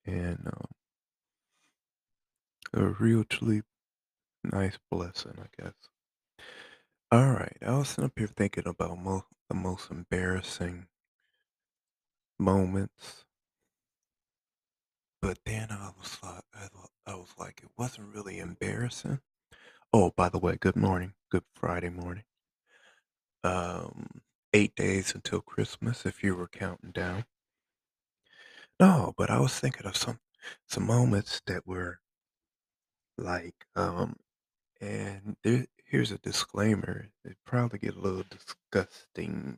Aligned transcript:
and 0.06 0.48
um, 0.48 0.68
a 2.74 2.88
real 3.04 3.24
truly 3.26 3.62
nice 4.44 4.78
blessing, 4.92 5.34
I 5.40 5.48
guess. 5.64 5.74
All 7.12 7.32
right, 7.32 7.58
I 7.66 7.71
was 7.78 7.98
up 8.00 8.12
here 8.18 8.28
thinking 8.28 8.68
about 8.68 8.98
the 9.50 9.55
most 9.55 9.91
embarrassing 9.91 10.88
moments, 12.39 13.25
but 15.21 15.39
then 15.46 15.68
I 15.71 15.91
was 16.00 16.18
like, 16.24 16.43
I, 17.05 17.15
was 17.15 17.33
like, 17.37 17.61
it 17.64 17.69
wasn't 17.77 18.14
really 18.14 18.39
embarrassing. 18.39 19.19
Oh, 19.93 20.11
by 20.15 20.29
the 20.29 20.39
way, 20.39 20.57
good 20.60 20.75
morning, 20.75 21.14
good 21.32 21.43
Friday 21.55 21.89
morning. 21.89 22.24
Um, 23.43 24.21
eight 24.54 24.75
days 24.75 25.14
until 25.15 25.41
Christmas, 25.41 26.05
if 26.05 26.24
you 26.24 26.36
were 26.36 26.47
counting 26.47 26.91
down. 26.91 27.25
No, 28.79 29.13
but 29.18 29.29
I 29.29 29.39
was 29.39 29.57
thinking 29.60 29.86
of 29.88 29.97
some 29.97 30.19
some 30.68 30.86
moments 30.86 31.41
that 31.47 31.68
were 31.68 32.00
like, 33.17 33.66
um, 33.75 34.16
and 34.81 35.36
there, 35.44 35.66
here's 35.89 36.11
a 36.11 36.20
disclaimer. 36.20 37.08
It 37.25 37.36
probably 37.45 37.80
get 37.80 37.95
a 37.95 38.00
little 38.00 38.23
disgusting. 38.30 39.58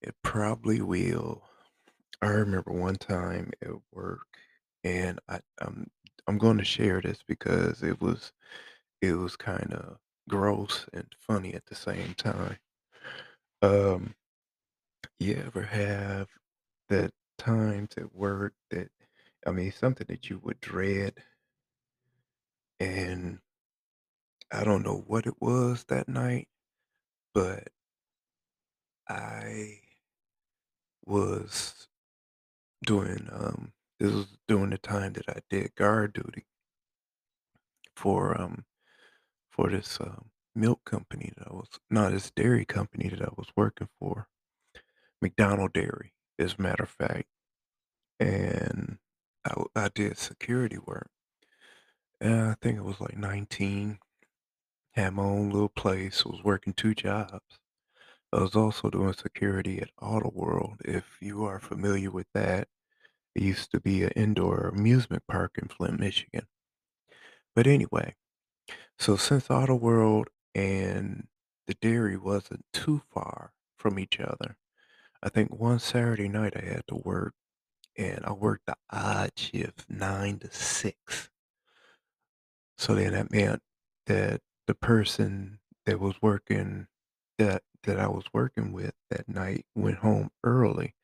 It 0.00 0.14
probably 0.22 0.80
will. 0.80 1.42
I 2.22 2.28
remember 2.28 2.72
one 2.72 2.96
time 2.96 3.50
at 3.60 3.72
work, 3.92 4.26
and 4.84 5.18
I, 5.28 5.40
I'm 5.60 5.90
I'm 6.26 6.38
going 6.38 6.58
to 6.58 6.64
share 6.64 7.00
this 7.02 7.18
because 7.26 7.82
it 7.82 8.00
was 8.00 8.32
it 9.02 9.14
was 9.14 9.36
kind 9.36 9.72
of 9.74 9.98
gross 10.28 10.86
and 10.92 11.06
funny 11.20 11.54
at 11.54 11.66
the 11.66 11.74
same 11.74 12.14
time. 12.14 12.58
Um, 13.62 14.14
you 15.18 15.42
ever 15.46 15.62
have 15.62 16.28
that 16.88 17.10
times 17.38 17.90
at 17.98 18.14
work 18.14 18.54
that 18.70 18.88
I 19.46 19.50
mean 19.50 19.72
something 19.72 20.06
that 20.08 20.30
you 20.30 20.40
would 20.44 20.60
dread 20.60 21.14
and 22.80 23.38
I 24.54 24.64
don't 24.64 24.84
know 24.84 25.04
what 25.06 25.26
it 25.26 25.34
was 25.40 25.84
that 25.88 26.08
night, 26.08 26.48
but 27.34 27.68
I 29.08 29.80
was 31.06 31.88
doing 32.84 33.28
um 33.32 33.72
this 33.98 34.12
was 34.12 34.26
during 34.48 34.70
the 34.70 34.78
time 34.78 35.12
that 35.14 35.28
I 35.28 35.40
did 35.50 35.74
guard 35.74 36.12
duty 36.14 36.44
for 37.96 38.40
um 38.40 38.64
for 39.50 39.70
this 39.70 39.98
um, 40.00 40.30
milk 40.54 40.80
company 40.84 41.32
that 41.36 41.48
I 41.48 41.54
was 41.54 41.68
not 41.90 42.12
this 42.12 42.30
dairy 42.30 42.64
company 42.64 43.08
that 43.08 43.22
I 43.22 43.30
was 43.36 43.48
working 43.56 43.88
for, 44.00 44.28
McDonald 45.22 45.72
Dairy, 45.72 46.12
as 46.38 46.56
a 46.58 46.62
matter 46.62 46.84
of 46.84 46.90
fact, 46.90 47.26
and 48.20 48.98
I 49.76 49.88
did 49.94 50.18
security 50.18 50.78
work, 50.78 51.10
and 52.20 52.50
I 52.50 52.56
think 52.60 52.78
it 52.78 52.84
was 52.84 53.00
like 53.00 53.16
19, 53.16 53.98
had 54.94 55.14
my 55.14 55.24
own 55.24 55.50
little 55.50 55.68
place, 55.68 56.24
was 56.24 56.42
working 56.44 56.72
two 56.72 56.94
jobs. 56.94 57.58
I 58.32 58.40
was 58.40 58.54
also 58.54 58.90
doing 58.90 59.12
security 59.12 59.80
at 59.80 59.90
Auto 60.00 60.30
World. 60.34 60.76
If 60.84 61.18
you 61.20 61.44
are 61.44 61.60
familiar 61.60 62.10
with 62.10 62.26
that, 62.34 62.68
it 63.34 63.42
used 63.42 63.70
to 63.72 63.80
be 63.80 64.04
an 64.04 64.10
indoor 64.10 64.68
amusement 64.68 65.24
park 65.28 65.56
in 65.60 65.68
Flint, 65.68 65.98
Michigan. 65.98 66.46
But 67.54 67.66
anyway, 67.66 68.14
so 68.98 69.16
since 69.16 69.50
Auto 69.50 69.74
World 69.74 70.28
and 70.54 71.26
the 71.66 71.74
dairy 71.74 72.16
wasn't 72.16 72.64
too 72.72 73.02
far 73.12 73.52
from 73.76 73.98
each 73.98 74.20
other, 74.20 74.56
I 75.22 75.28
think 75.28 75.54
one 75.54 75.78
Saturday 75.78 76.28
night 76.28 76.54
I 76.56 76.64
had 76.64 76.82
to 76.88 76.96
work 76.96 77.34
and 77.96 78.24
I 78.24 78.32
worked 78.32 78.66
the 78.66 78.76
odd 78.90 79.30
shift, 79.36 79.86
nine 79.88 80.38
to 80.40 80.50
six. 80.52 81.30
So 82.76 82.94
then 82.94 83.12
that 83.12 83.30
meant 83.32 83.62
that 84.06 84.40
the 84.66 84.74
person 84.74 85.58
that 85.86 86.00
was 86.00 86.14
working 86.22 86.86
that 87.38 87.62
that 87.84 87.98
I 87.98 88.08
was 88.08 88.24
working 88.32 88.72
with 88.72 88.94
that 89.10 89.28
night 89.28 89.66
went 89.74 89.98
home 89.98 90.30
early 90.42 90.94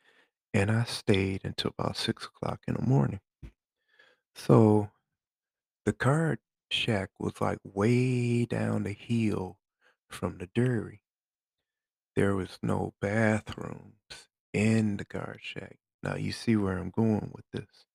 and 0.55 0.71
I 0.71 0.85
stayed 0.85 1.43
until 1.45 1.73
about 1.79 1.97
six 1.97 2.25
o'clock 2.25 2.61
in 2.67 2.75
the 2.75 2.83
morning. 2.83 3.21
So 4.35 4.91
the 5.85 5.93
card 5.93 6.39
shack 6.71 7.11
was 7.19 7.41
like 7.41 7.59
way 7.65 8.45
down 8.47 8.85
the 8.85 8.93
hill 8.93 9.59
from 10.09 10.39
the 10.39 10.49
dairy. 10.55 11.03
There 12.17 12.35
was 12.35 12.59
no 12.63 12.95
bathrooms 13.01 14.29
in 14.53 14.97
the 14.97 15.05
guard 15.05 15.41
shack. 15.43 15.79
Now 16.03 16.17
you 16.17 16.33
see 16.33 16.57
where 16.57 16.79
I'm 16.79 16.91
going 16.91 17.31
with 17.35 17.45
this. 17.53 17.87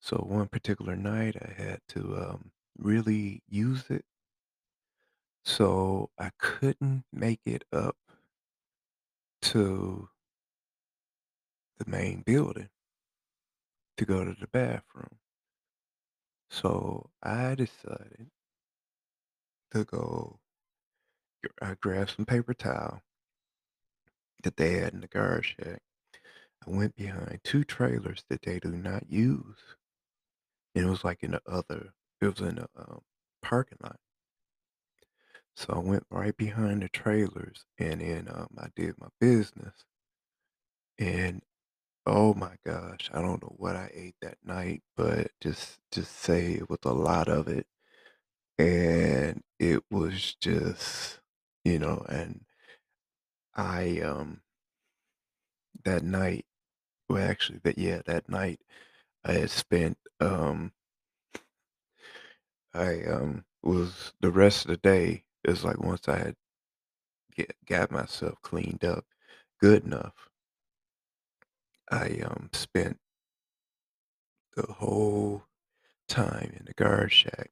So 0.00 0.16
one 0.16 0.48
particular 0.48 0.96
night 0.96 1.36
I 1.40 1.52
had 1.60 1.80
to 1.88 2.16
um, 2.16 2.52
really 2.78 3.42
use 3.48 3.90
it. 3.90 4.04
So 5.44 6.10
I 6.18 6.30
couldn't 6.38 7.04
make 7.12 7.40
it 7.46 7.64
up 7.72 7.96
to 9.42 10.08
the 11.78 11.90
main 11.90 12.22
building 12.24 12.68
to 13.96 14.04
go 14.04 14.24
to 14.24 14.36
the 14.38 14.46
bathroom. 14.46 15.18
So 16.50 17.10
I 17.22 17.54
decided 17.54 18.30
to 19.72 19.84
go, 19.84 20.40
I 21.62 21.74
grabbed 21.80 22.14
some 22.16 22.26
paper 22.26 22.54
towel 22.54 23.02
that 24.42 24.56
they 24.56 24.74
had 24.74 24.92
in 24.92 25.00
the 25.00 25.06
guard 25.06 25.44
shack. 25.44 25.80
I 26.66 26.70
went 26.70 26.96
behind 26.96 27.40
two 27.44 27.64
trailers 27.64 28.24
that 28.28 28.42
they 28.42 28.58
do 28.58 28.70
not 28.70 29.10
use. 29.10 29.76
And 30.74 30.86
it 30.86 30.90
was 30.90 31.04
like 31.04 31.22
in 31.22 31.32
the 31.32 31.42
other, 31.46 31.94
it 32.20 32.26
was 32.26 32.40
in 32.40 32.56
the 32.56 32.68
um, 32.76 33.00
parking 33.42 33.78
lot. 33.82 33.96
So 35.60 35.74
I 35.74 35.80
went 35.80 36.06
right 36.10 36.36
behind 36.36 36.82
the 36.82 36.88
trailers 36.88 37.66
and 37.78 38.00
then 38.00 38.28
um, 38.30 38.48
I 38.58 38.68
did 38.76 38.98
my 38.98 39.08
business. 39.20 39.84
And 40.98 41.42
oh 42.06 42.34
my 42.34 42.56
gosh, 42.66 43.10
I 43.14 43.22
don't 43.22 43.42
know 43.42 43.54
what 43.58 43.76
I 43.76 43.90
ate 43.94 44.16
that 44.22 44.38
night, 44.44 44.82
but 44.96 45.32
just 45.40 45.78
just 45.92 46.12
say 46.18 46.54
it 46.54 46.70
was 46.70 46.80
a 46.84 46.92
lot 46.94 47.28
of 47.28 47.48
it. 47.48 47.66
And 48.58 49.42
it 49.58 49.84
was 49.90 50.36
just, 50.40 51.20
you 51.64 51.78
know, 51.80 52.04
and 52.08 52.44
I 53.54 54.00
um 54.00 54.42
that 55.84 56.02
night, 56.02 56.46
well 57.08 57.22
actually 57.28 57.60
that 57.64 57.78
yeah, 57.78 58.02
that 58.06 58.28
night 58.28 58.60
I 59.24 59.32
had 59.34 59.50
spent 59.50 59.98
um 60.20 60.72
I 62.74 63.02
um 63.04 63.44
was 63.62 64.12
the 64.20 64.30
rest 64.32 64.64
of 64.64 64.70
the 64.72 64.76
day 64.78 65.24
is 65.44 65.64
like 65.64 65.78
once 65.80 66.08
I 66.08 66.18
had 66.18 66.36
get, 67.34 67.54
got 67.66 67.90
myself 67.90 68.40
cleaned 68.42 68.84
up 68.84 69.04
good 69.60 69.84
enough, 69.84 70.28
I 71.90 72.20
um 72.24 72.48
spent 72.54 72.98
the 74.54 74.62
whole 74.74 75.42
time 76.08 76.52
in 76.58 76.66
the 76.66 76.74
guard 76.74 77.12
shack 77.12 77.50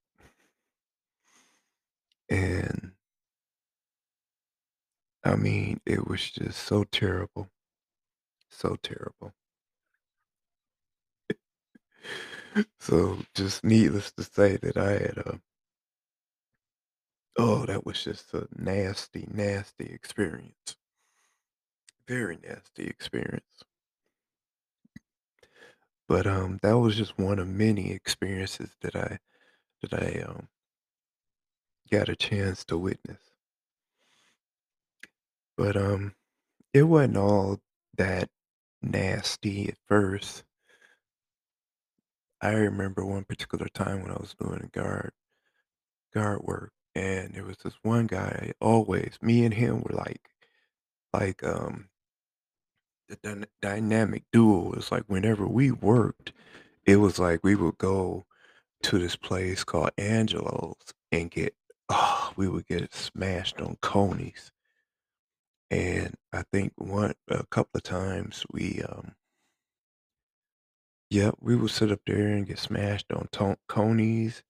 and 2.30 2.92
I 5.22 5.36
mean 5.36 5.80
it 5.86 6.08
was 6.08 6.28
just 6.28 6.58
so 6.60 6.82
terrible, 6.82 7.52
so 8.50 8.76
terrible. 8.76 9.34
So 12.80 13.18
just 13.34 13.64
needless 13.64 14.12
to 14.12 14.22
say 14.22 14.56
that 14.58 14.76
I 14.76 14.92
had 14.92 15.18
a 15.18 15.40
oh 17.38 17.64
that 17.64 17.86
was 17.86 18.04
just 18.04 18.34
a 18.34 18.46
nasty, 18.54 19.26
nasty 19.30 19.86
experience. 19.86 20.76
Very 22.08 22.38
nasty 22.38 22.88
experience. 22.88 23.62
But 26.08 26.26
um 26.26 26.58
that 26.62 26.76
was 26.76 26.96
just 26.96 27.16
one 27.18 27.38
of 27.38 27.46
many 27.46 27.92
experiences 27.92 28.74
that 28.80 28.96
I 28.96 29.20
that 29.82 29.94
I 29.94 30.22
um 30.22 30.48
got 31.90 32.08
a 32.08 32.16
chance 32.16 32.64
to 32.64 32.78
witness. 32.78 33.20
But 35.58 35.76
um 35.76 36.14
it 36.74 36.84
wasn't 36.84 37.16
all 37.18 37.60
that 37.96 38.30
nasty 38.82 39.68
at 39.68 39.78
first. 39.88 40.44
I 42.40 42.50
remember 42.50 43.04
one 43.04 43.22
particular 43.24 43.68
time 43.68 44.02
when 44.02 44.10
I 44.10 44.16
was 44.18 44.34
doing 44.34 44.70
guard 44.72 45.12
guard 46.12 46.42
work 46.42 46.72
and 46.98 47.34
there 47.34 47.44
was 47.44 47.58
this 47.58 47.74
one 47.82 48.06
guy 48.08 48.52
always 48.60 49.18
me 49.22 49.44
and 49.44 49.54
him 49.54 49.82
were 49.82 49.96
like 49.96 50.30
like 51.14 51.44
um 51.44 51.88
the 53.08 53.16
dyna 53.22 53.46
dynamic 53.62 54.24
duo 54.32 54.72
is, 54.72 54.92
like, 54.92 55.04
whenever 55.06 55.46
we 55.46 55.70
worked, 55.70 56.32
it 56.86 56.96
was 56.96 57.18
like 57.18 57.40
we 57.44 57.54
would 57.54 57.78
go 57.78 58.26
to 58.82 58.98
this 58.98 59.16
place 59.16 59.64
called 59.64 59.92
Angelo's 59.98 60.94
and 61.12 61.30
get 61.30 61.54
oh, 61.90 62.32
we 62.36 62.48
would 62.48 62.66
get 62.66 62.94
smashed 62.94 63.60
on 63.60 63.76
conies 63.82 64.50
And 65.70 66.14
I 66.32 66.42
think 66.50 66.72
one 66.76 67.14
a 67.28 67.44
couple 67.46 67.76
of 67.78 67.82
times 67.82 68.44
we, 68.50 68.80
um 68.88 69.14
Yep, 71.10 71.36
we 71.40 71.56
would 71.56 71.70
sit 71.70 71.90
up 71.90 72.00
there 72.06 72.28
and 72.28 72.46
get 72.46 72.58
smashed 72.58 73.12
on 73.12 73.28
Coney's. 73.66 74.42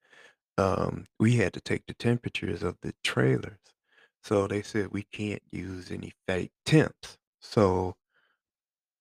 Um, 0.58 1.06
we 1.20 1.36
had 1.36 1.54
to 1.54 1.62
take 1.62 1.86
the 1.88 1.94
temperatures 1.94 2.62
of 2.64 2.78
the 2.82 2.94
trailers. 3.04 3.58
So 4.24 4.46
they 4.48 4.62
said 4.62 4.88
we 4.92 5.04
can't 5.04 5.42
use 5.52 5.90
any 5.92 6.12
fake 6.28 6.52
temps. 6.66 7.18
So 7.40 7.96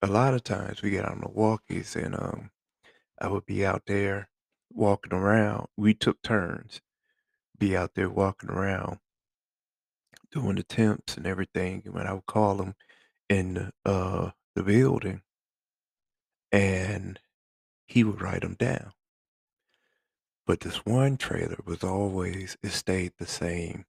a 0.02 0.08
lot 0.08 0.34
of 0.34 0.44
times 0.44 0.82
we 0.82 0.90
get 0.92 1.06
on 1.06 1.22
the 1.22 1.28
walkies 1.28 1.96
and 1.96 2.16
um 2.16 2.52
I 3.20 3.28
would 3.30 3.46
be 3.46 3.66
out 3.66 3.84
there 3.88 4.30
walking 4.72 5.14
around. 5.14 5.68
We 5.78 5.94
took 5.94 6.22
turns, 6.24 6.82
be 7.60 7.78
out 7.78 7.94
there 7.96 8.10
walking 8.10 8.50
around 8.50 9.00
doing 10.32 10.56
the 10.56 10.64
temps 10.64 11.18
and 11.18 11.26
everything. 11.28 11.82
And 11.86 11.94
when 11.94 12.08
I 12.08 12.14
would 12.14 12.26
call 12.26 12.56
them 12.56 12.76
in 13.30 13.54
the, 13.56 13.74
uh, 13.86 14.32
the 14.56 14.64
building 14.64 15.22
and 16.52 17.20
he 17.88 18.04
would 18.04 18.22
write 18.22 18.42
them 18.42 18.56
down. 18.56 18.94
But 20.48 20.62
this 20.62 20.86
one 20.86 21.18
trailer 21.18 21.60
was 21.66 21.84
always, 21.84 22.58
it 22.64 22.72
stayed 22.72 23.12
the 23.20 23.28
same. 23.28 23.86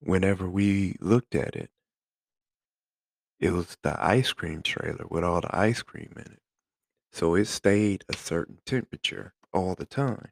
Whenever 0.00 0.46
we 0.46 0.96
looked 1.00 1.34
at 1.34 1.56
it, 1.56 1.70
it 3.40 3.52
was 3.52 3.78
the 3.82 3.96
ice 3.98 4.32
cream 4.34 4.60
trailer 4.62 5.06
with 5.08 5.24
all 5.24 5.40
the 5.40 5.56
ice 5.56 5.82
cream 5.82 6.12
in 6.16 6.32
it. 6.32 6.42
So 7.12 7.34
it 7.34 7.46
stayed 7.46 8.04
a 8.10 8.16
certain 8.16 8.58
temperature 8.66 9.32
all 9.54 9.74
the 9.74 9.86
time. 9.86 10.28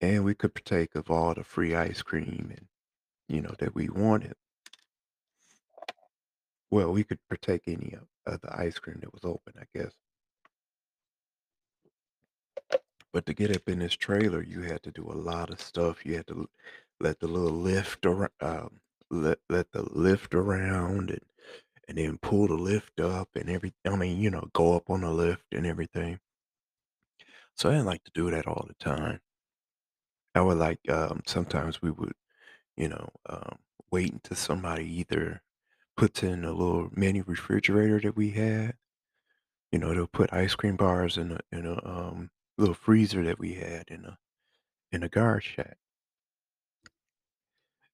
And 0.00 0.24
we 0.24 0.34
could 0.34 0.52
partake 0.52 0.96
of 0.96 1.10
all 1.10 1.34
the 1.34 1.44
free 1.44 1.76
ice 1.76 2.02
cream 2.02 2.48
and, 2.50 2.66
you 3.28 3.40
know, 3.40 3.54
that 3.60 3.74
we 3.74 3.88
wanted. 3.88 4.34
Well, 6.72 6.92
we 6.92 7.04
could 7.04 7.20
partake 7.28 7.62
any 7.68 7.94
of, 7.94 8.08
of 8.34 8.40
the 8.40 8.58
ice 8.58 8.80
cream 8.80 8.98
that 9.00 9.14
was 9.14 9.24
open, 9.24 9.54
I 9.58 9.64
guess. 9.78 9.92
But 13.14 13.26
to 13.28 13.34
get 13.34 13.56
up 13.56 13.66
in 13.70 13.78
this 13.78 13.96
trailer, 13.96 14.42
you 14.42 14.62
had 14.62 14.82
to 14.84 14.92
do 14.92 15.10
a 15.10 15.16
lot 15.16 15.50
of 15.50 15.60
stuff. 15.62 16.04
You 16.04 16.16
had 16.16 16.26
to 16.28 16.50
let 17.00 17.20
the 17.20 17.28
little 17.28 17.58
lift 17.58 18.04
around, 18.04 18.30
um, 18.42 18.80
let 19.10 19.38
let 19.48 19.72
the 19.72 19.84
lift 19.84 20.34
around, 20.34 21.10
and 21.10 21.22
and 21.88 21.98
then 21.98 22.18
pull 22.18 22.48
the 22.48 22.54
lift 22.54 23.00
up 23.00 23.30
and 23.36 23.50
every. 23.50 23.74
I 23.86 23.96
mean, 23.96 24.20
you 24.20 24.30
know, 24.30 24.50
go 24.52 24.76
up 24.76 24.90
on 24.90 25.02
the 25.02 25.10
lift 25.12 25.46
and 25.52 25.66
everything. 25.66 26.20
So 27.56 27.68
I 27.68 27.72
didn't 27.72 27.86
like 27.86 28.04
to 28.04 28.10
do 28.12 28.30
that 28.30 28.46
all 28.46 28.64
the 28.68 28.74
time. 28.74 29.20
I 30.34 30.40
would 30.40 30.58
like 30.58 30.80
um, 30.90 31.22
sometimes 31.26 31.80
we 31.82 31.90
would, 31.90 32.14
you 32.76 32.88
know, 32.88 33.08
um, 33.28 33.58
wait 33.92 34.12
until 34.12 34.36
somebody 34.36 34.84
either 35.00 35.42
puts 35.96 36.22
in 36.22 36.44
a 36.44 36.52
little 36.52 36.90
mini 36.94 37.22
refrigerator 37.22 38.00
that 38.00 38.16
we 38.16 38.30
had. 38.30 38.76
You 39.72 39.78
know, 39.80 39.94
they'll 39.94 40.06
put 40.06 40.32
ice 40.32 40.54
cream 40.54 40.76
bars 40.76 41.18
in 41.18 41.32
a 41.32 41.40
in 41.52 41.66
a 41.66 41.84
um, 41.86 42.30
little 42.58 42.74
freezer 42.74 43.24
that 43.24 43.38
we 43.38 43.54
had 43.54 43.84
in 43.88 44.04
a 44.04 44.18
in 44.92 45.02
a 45.02 45.08
guard 45.08 45.44
shack. 45.44 45.78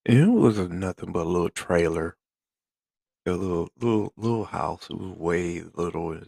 And 0.05 0.19
it 0.19 0.27
was 0.29 0.59
nothing 0.59 1.11
but 1.11 1.25
a 1.27 1.31
little 1.31 1.49
trailer, 1.49 2.19
a 3.25 3.33
little 3.33 3.71
little 3.79 4.13
little 4.19 4.45
house. 4.45 4.91
It 4.91 4.99
was 4.99 5.17
way 5.17 5.63
little. 5.63 6.21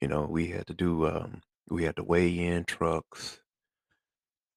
You 0.00 0.08
know, 0.08 0.22
we 0.26 0.48
had 0.48 0.66
to 0.68 0.74
do 0.74 1.06
um 1.06 1.42
we 1.68 1.84
had 1.84 1.96
to 1.96 2.04
weigh 2.04 2.38
in 2.38 2.64
trucks 2.64 3.40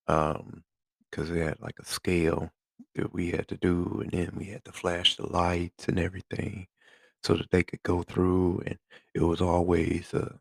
um 0.08 0.64
because 1.10 1.30
we 1.32 1.40
had 1.40 1.60
like 1.60 1.78
a 1.80 1.86
scale 1.86 2.52
that 2.96 3.14
we 3.14 3.32
had 3.32 3.48
to 3.48 3.58
do, 3.58 4.02
and 4.04 4.12
then 4.12 4.32
we 4.36 4.46
had 4.46 4.64
to 4.66 4.72
flash 4.72 5.16
the 5.16 5.28
lights 5.28 5.88
and 5.88 6.00
everything 6.00 6.68
so 7.24 7.36
that 7.36 7.52
they 7.52 7.64
could 7.64 7.84
go 7.84 8.04
through. 8.04 8.62
And 8.68 8.80
it 9.16 9.22
was 9.24 9.42
always 9.42 10.14
uh 10.14 10.38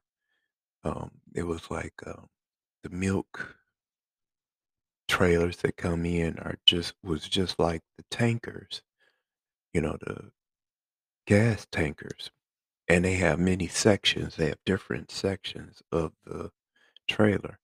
um 0.85 1.13
it 1.35 1.45
was 1.45 1.71
like 1.71 1.95
um 2.07 2.29
the 2.83 2.91
milk 2.91 3.57
trailers 5.09 5.57
that 5.59 5.77
come 5.77 6.05
in 6.05 6.39
are 6.39 6.59
just 6.67 6.95
was 7.03 7.29
just 7.29 7.59
like 7.59 7.83
the 7.97 8.05
tankers, 8.11 8.83
you 9.73 9.81
know, 9.81 9.97
the 10.01 10.31
gas 11.27 11.67
tankers 11.71 12.31
and 12.89 13.05
they 13.05 13.15
have 13.15 13.39
many 13.39 13.69
sections. 13.69 14.37
They 14.37 14.47
have 14.49 14.59
different 14.65 15.11
sections 15.11 15.83
of 15.93 16.13
the 16.25 16.51
trailer. 17.07 17.59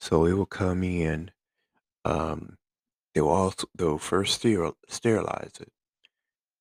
So 0.00 0.26
it 0.26 0.34
will 0.34 0.46
come 0.46 0.82
in. 0.84 1.30
Um, 2.04 2.56
they 3.14 3.22
will 3.22 3.30
also 3.30 3.66
they'll 3.74 3.98
first 3.98 4.42
steril, 4.42 4.74
sterilize 4.88 5.52
it, 5.60 5.72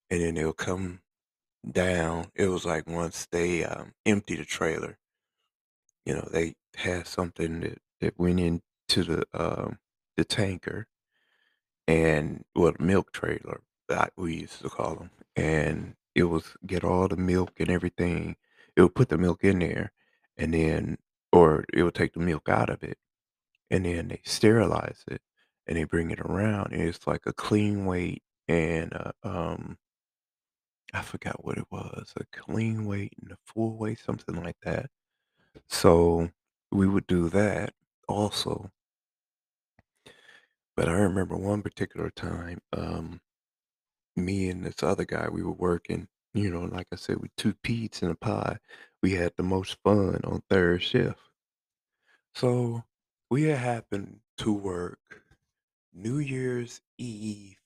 and 0.09 0.21
then 0.21 0.35
they'll 0.35 0.53
come 0.53 1.01
down. 1.69 2.27
It 2.35 2.47
was 2.47 2.65
like 2.65 2.87
once 2.87 3.27
they 3.31 3.65
um, 3.65 3.91
empty 4.05 4.35
the 4.37 4.45
trailer, 4.45 4.97
you 6.05 6.13
know, 6.13 6.27
they 6.31 6.55
had 6.77 7.07
something 7.07 7.59
that 7.61 7.79
that 8.01 8.17
went 8.19 8.39
into 8.39 9.03
the 9.03 9.25
um, 9.33 9.79
the 10.17 10.25
tanker 10.25 10.87
and 11.87 12.43
well, 12.55 12.73
milk 12.79 13.11
trailer 13.11 13.61
that 13.89 14.13
we 14.17 14.35
used 14.41 14.61
to 14.61 14.69
call 14.69 14.95
them, 14.95 15.11
and 15.35 15.95
it 16.15 16.23
was 16.23 16.55
get 16.65 16.83
all 16.83 17.07
the 17.07 17.17
milk 17.17 17.59
and 17.59 17.69
everything. 17.69 18.35
It 18.75 18.81
would 18.81 18.95
put 18.95 19.09
the 19.09 19.17
milk 19.17 19.43
in 19.43 19.59
there, 19.59 19.91
and 20.37 20.53
then 20.53 20.97
or 21.31 21.65
it 21.73 21.83
would 21.83 21.95
take 21.95 22.13
the 22.13 22.19
milk 22.19 22.49
out 22.49 22.69
of 22.69 22.83
it, 22.83 22.97
and 23.69 23.85
then 23.85 24.07
they 24.09 24.21
sterilize 24.25 25.03
it, 25.07 25.21
and 25.67 25.77
they 25.77 25.83
bring 25.83 26.11
it 26.11 26.19
around, 26.19 26.73
and 26.73 26.81
it's 26.81 27.07
like 27.07 27.25
a 27.25 27.33
clean 27.33 27.85
weight 27.85 28.23
and 28.47 28.93
a, 28.93 29.13
um, 29.23 29.77
I 30.93 31.01
forgot 31.01 31.43
what 31.43 31.57
it 31.57 31.65
was, 31.71 32.13
a 32.17 32.25
clean 32.31 32.85
weight 32.85 33.13
and 33.21 33.31
a 33.31 33.37
full 33.45 33.77
weight, 33.77 33.99
something 33.99 34.41
like 34.41 34.57
that. 34.63 34.89
So 35.67 36.29
we 36.71 36.87
would 36.87 37.07
do 37.07 37.29
that 37.29 37.73
also. 38.07 38.71
But 40.75 40.89
I 40.89 40.93
remember 40.93 41.35
one 41.37 41.61
particular 41.61 42.09
time, 42.11 42.61
um, 42.73 43.21
me 44.15 44.49
and 44.49 44.65
this 44.65 44.83
other 44.83 45.05
guy, 45.05 45.29
we 45.29 45.43
were 45.43 45.51
working, 45.53 46.07
you 46.33 46.49
know, 46.51 46.63
like 46.63 46.87
I 46.91 46.97
said, 46.97 47.21
with 47.21 47.35
two 47.37 47.53
peas 47.63 48.01
in 48.01 48.09
a 48.11 48.15
pie. 48.15 48.57
We 49.01 49.13
had 49.13 49.33
the 49.37 49.43
most 49.43 49.77
fun 49.83 50.21
on 50.23 50.43
third 50.49 50.83
shift. 50.83 51.19
So 52.35 52.83
we 53.31 53.43
had 53.43 53.57
happened 53.57 54.19
to 54.39 54.53
work 54.53 54.99
New 55.93 56.19
Year's 56.19 56.81
Eve, 56.97 57.57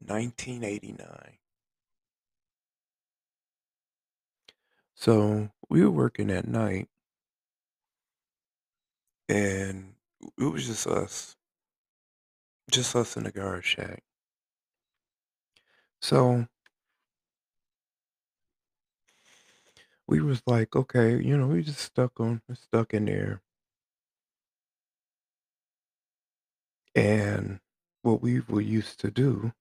1989. 0.00 1.38
So 4.96 5.50
we 5.68 5.84
were 5.84 5.90
working 5.90 6.30
at 6.30 6.48
night 6.48 6.88
and 9.28 9.94
it 10.38 10.44
was 10.44 10.66
just 10.66 10.86
us, 10.86 11.36
just 12.70 12.96
us 12.96 13.16
in 13.16 13.24
the 13.24 13.32
guard 13.32 13.64
shack. 13.64 14.02
So 16.00 16.46
we 20.08 20.20
was 20.20 20.42
like, 20.46 20.74
okay, 20.76 21.20
you 21.20 21.36
know, 21.36 21.48
we 21.48 21.62
just 21.62 21.80
stuck 21.80 22.18
on, 22.20 22.42
stuck 22.54 22.94
in 22.94 23.04
there. 23.06 23.42
And 26.96 27.60
what 28.02 28.22
we 28.22 28.40
were 28.40 28.60
used 28.60 28.98
to 29.00 29.10
do 29.10 29.52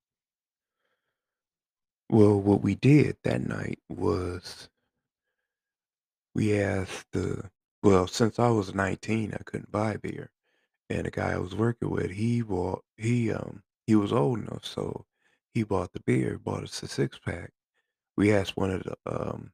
Well, 2.10 2.40
what 2.40 2.62
we 2.62 2.76
did 2.76 3.18
that 3.24 3.42
night 3.42 3.80
was 3.90 4.70
we 6.36 6.58
asked 6.60 7.08
the 7.12 7.50
well, 7.86 8.06
since 8.08 8.38
I 8.38 8.50
was 8.50 8.76
19, 8.76 9.34
I 9.34 9.44
couldn't 9.44 9.72
buy 9.72 9.96
beer, 9.96 10.30
and 10.90 11.06
the 11.06 11.12
guy 11.12 11.34
I 11.34 11.40
was 11.40 11.56
working 11.56 11.90
with, 11.90 12.12
he 12.12 12.42
bought 12.42 12.86
he 12.98 13.32
um 13.32 13.64
he 13.88 13.96
was 13.96 14.14
old 14.14 14.40
enough, 14.40 14.66
so 14.66 15.06
he 15.54 15.64
bought 15.64 15.94
the 15.94 16.02
beer, 16.02 16.40
bought 16.40 16.64
us 16.64 16.84
a 16.84 16.88
six 16.88 17.20
pack. 17.20 17.54
We 18.18 18.34
asked 18.34 18.58
one 18.58 18.72
of 18.72 18.84
the 18.84 18.98
um 19.06 19.54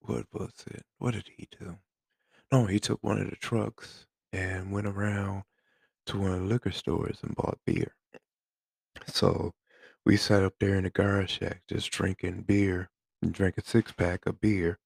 what 0.00 0.26
was 0.32 0.52
it? 0.68 0.84
What 0.98 1.14
did 1.14 1.28
he 1.36 1.48
do? 1.58 1.78
No, 2.52 2.66
he 2.66 2.80
took 2.80 3.02
one 3.02 3.20
of 3.20 3.30
the 3.30 3.36
trucks 3.36 4.06
and 4.32 4.72
went 4.72 4.86
around 4.86 5.44
to 6.06 6.18
one 6.18 6.32
of 6.32 6.40
the 6.40 6.46
liquor 6.46 6.72
stores 6.72 7.20
and 7.22 7.36
bought 7.36 7.58
beer. 7.66 7.94
So 9.06 9.54
we 10.04 10.16
sat 10.18 10.42
up 10.42 10.54
there 10.60 10.74
in 10.76 10.84
the 10.84 10.90
garage 10.90 11.38
shack 11.38 11.62
just 11.68 11.90
drinking 11.90 12.42
beer 12.42 12.90
and 13.22 13.32
drank 13.32 13.56
a 13.56 13.64
six 13.64 13.92
pack 13.92 14.26
of 14.26 14.40
beer 14.42 14.78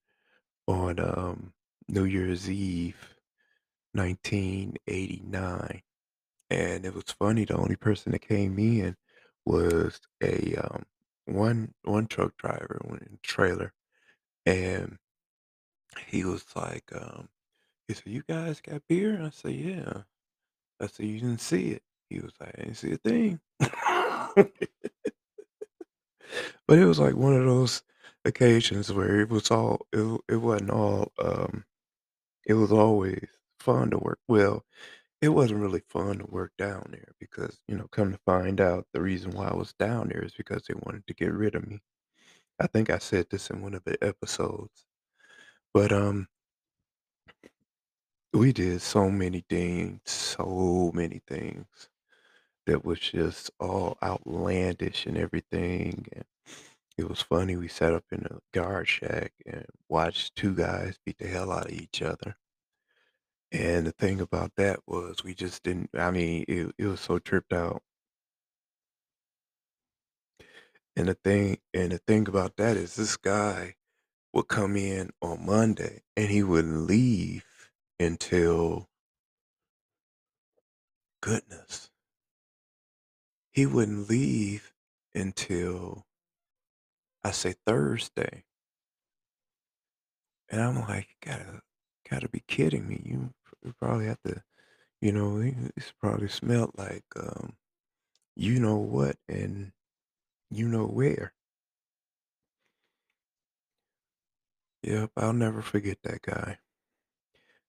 on 0.69 1.01
um, 1.01 1.55
New 1.89 2.05
Year's 2.05 2.51
Eve, 2.51 3.17
1989. 3.95 5.83
And 6.51 6.87
it 6.87 6.95
was 6.95 7.05
funny, 7.19 7.47
the 7.47 7.57
only 7.57 7.77
person 7.77 8.13
that 8.13 8.21
came 8.21 8.59
in 8.61 8.97
was 9.47 10.01
a 10.23 10.57
um, 10.57 10.85
one 11.27 11.75
one 11.85 12.07
truck 12.09 12.37
driver 12.39 12.81
in 12.91 12.97
a 13.15 13.27
trailer, 13.27 13.73
and 14.47 14.99
he 16.07 16.25
was 16.25 16.45
like, 16.57 16.85
um, 16.95 17.29
he 17.89 17.95
said, 17.95 18.07
"You 18.09 18.23
guys 18.29 18.61
got 18.61 18.83
beer?" 18.89 19.23
I 19.23 19.31
said, 19.31 19.53
"Yeah." 19.55 20.03
I 20.81 20.87
said, 20.89 21.07
"You 21.07 21.21
didn't 21.21 21.41
see 21.43 21.71
it." 21.73 21.83
He 22.11 22.21
was 22.21 22.33
like, 22.41 22.55
"I 22.59 22.63
didn't 22.65 22.77
see 22.77 22.93
a 22.93 22.99
thing." 22.99 23.41
But 26.67 26.79
it 26.79 26.85
was 26.87 26.99
like 26.99 27.15
one 27.17 27.35
of 27.35 27.45
those 27.45 27.83
occasions 28.29 28.93
where 28.93 29.21
it 29.23 29.31
was 29.31 29.51
all 29.53 29.87
it 29.93 30.21
it 30.29 30.37
wasn't 30.39 30.71
all, 30.71 31.13
um 31.21 31.65
it 32.47 32.55
was 32.55 32.73
always 32.73 33.29
fun 33.61 33.91
to 33.93 33.99
work 33.99 34.21
well, 34.29 34.65
it 35.23 35.31
wasn't 35.31 35.61
really 35.61 35.83
fun 35.91 36.19
to 36.21 36.27
work 36.27 36.53
down 36.59 36.89
there 36.93 37.15
because, 37.21 37.61
you 37.69 37.77
know, 37.77 37.89
come 37.93 38.13
to 38.13 38.19
find 38.27 38.61
out 38.61 38.87
the 38.95 39.03
reason 39.03 39.33
why 39.33 39.49
I 39.49 39.55
was 39.57 39.75
down 39.75 40.09
there 40.11 40.25
is 40.25 40.35
because 40.35 40.65
they 40.69 40.75
wanted 40.85 41.07
to 41.09 41.15
get 41.15 41.33
rid 41.35 41.55
of 41.57 41.67
me. 41.69 41.81
I 42.61 42.67
think 42.69 42.91
I 42.91 42.99
said 42.99 43.29
this 43.31 43.51
in 43.51 43.63
one 43.63 43.75
of 43.75 43.85
the 43.85 44.03
episodes. 44.05 44.87
But, 45.75 45.93
um 45.93 46.29
we 48.35 48.53
did 48.53 48.83
so 48.83 49.11
many 49.11 49.41
things, 49.49 50.01
so 50.11 50.91
many 50.95 51.21
things 51.27 51.89
that 52.67 52.85
was 52.85 53.01
just 53.01 53.51
all 53.61 53.99
outlandish 54.03 55.07
and 55.07 55.19
everything, 55.19 56.07
and 56.13 56.25
it 56.99 57.09
was 57.09 57.23
funny, 57.23 57.57
we 57.57 57.69
sat 57.69 57.95
up 57.95 58.05
in 58.13 58.27
a 58.27 58.41
guard 58.53 58.89
shack 58.89 59.33
and 59.47 59.65
watched 59.89 60.37
2 60.37 60.55
guys 60.55 60.99
beat 61.05 61.19
the 61.19 61.29
hell 61.29 61.53
out 61.53 61.67
of 61.67 61.73
each 61.73 62.03
other. 62.03 62.37
And 63.53 63.87
the 63.87 63.93
thing 63.93 64.21
about 64.21 64.53
that 64.57 64.81
was 64.87 65.25
we 65.25 65.35
just 65.35 65.63
didn't 65.63 65.91
I 65.95 66.11
mean, 66.11 66.45
it 66.49 66.73
it 66.79 66.87
was 66.87 67.01
so 67.01 67.19
tripped 67.19 67.53
out. 67.53 67.83
And 70.97 71.09
the 71.09 71.15
thing 71.15 71.59
and 71.75 71.93
the 71.93 71.99
thing 71.99 72.29
about 72.29 72.57
that 72.57 72.77
is 72.77 72.97
this 72.97 73.17
guy 73.17 73.77
would 74.33 74.49
come 74.49 74.77
in 74.77 75.11
on 75.23 75.47
Monday, 75.47 76.03
and 76.17 76.29
he 76.31 76.43
wouldn't 76.43 76.87
leave 76.87 77.45
until 78.01 78.89
goodness 81.21 81.91
he 83.53 83.67
wouldn't 83.67 84.09
leave 84.09 84.73
until 85.15 86.07
I 87.29 87.33
say 87.33 87.55
Thursday. 87.67 88.45
And 90.51 90.61
I'm 90.61 90.81
like, 90.81 91.09
gotta 91.21 91.63
gotta 92.09 92.29
be 92.29 92.41
kidding 92.47 92.89
me. 92.89 93.03
You 93.05 93.35
probably 93.79 94.07
have 94.07 94.23
to" 94.23 94.43
you 95.01 95.13
know, 95.13 95.39
he's 95.41 95.93
probably 96.01 96.29
smelled 96.29 96.73
like, 96.77 97.05
um, 97.17 97.57
you 98.37 98.61
know 98.61 98.77
what 98.79 99.17
and 99.29 99.73
you 100.51 100.69
know 100.69 100.87
where. 100.87 101.35
Yep, 104.83 105.13
I'll 105.17 105.33
never 105.33 105.63
forget 105.63 105.99
that 106.03 106.23
guy. 106.23 106.59